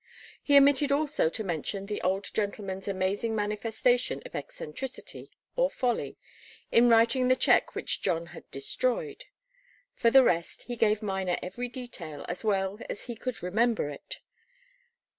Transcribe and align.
He 0.41 0.57
omitted 0.57 0.91
also 0.91 1.29
to 1.29 1.43
mention 1.43 1.85
the 1.85 2.01
old 2.01 2.33
gentleman's 2.33 2.87
amazing 2.87 3.35
manifestation 3.35 4.19
of 4.25 4.33
eccentricity 4.33 5.29
or 5.55 5.69
folly 5.69 6.17
in 6.71 6.89
writing 6.89 7.27
the 7.27 7.35
cheque 7.35 7.75
which 7.75 8.01
John 8.01 8.25
had 8.33 8.49
destroyed. 8.49 9.25
For 9.93 10.09
the 10.09 10.23
rest, 10.23 10.63
he 10.63 10.75
gave 10.75 11.03
Miner 11.03 11.37
every 11.43 11.67
detail 11.67 12.25
as 12.27 12.43
well 12.43 12.79
as 12.89 13.03
he 13.03 13.15
could 13.15 13.43
remember 13.43 13.91
it. 13.91 14.17